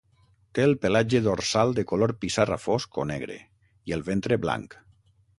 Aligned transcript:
Té 0.59 0.63
el 0.67 0.71
pelatge 0.85 1.19
dorsal 1.25 1.73
de 1.79 1.83
color 1.91 2.13
pissarra 2.23 2.57
fosc 2.63 2.97
o 3.03 3.05
negre 3.11 3.35
i 3.91 3.95
el 3.99 4.03
ventre 4.09 4.39
blanc. 4.47 4.75